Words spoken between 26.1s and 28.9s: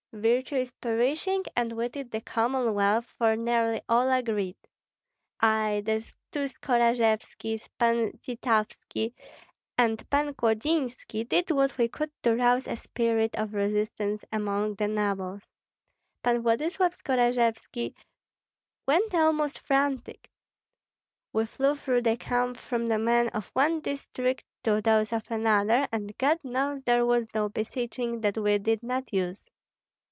God knows there was no beseeching that we did